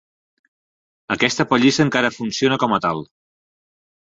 Aquesta 1.15 1.45
pallissa 1.51 1.85
encara 1.89 2.11
funciona 2.17 2.59
com 2.65 2.75
a 2.79 2.81
tal. 2.89 3.05